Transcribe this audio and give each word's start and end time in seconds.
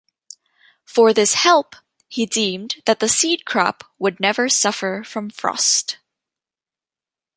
For 0.83 1.13
this 1.13 1.35
help 1.35 1.75
he 2.07 2.25
deemed 2.25 2.77
that 2.87 2.99
the 2.99 3.07
seed 3.07 3.45
crop 3.45 3.83
would 3.99 4.19
never 4.19 4.49
suffer 4.49 5.03
from 5.05 5.29
frost. 5.29 5.99